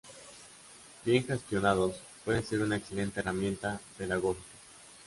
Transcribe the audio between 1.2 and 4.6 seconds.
gestionados, pueden ser una excelente herramienta pedagógica.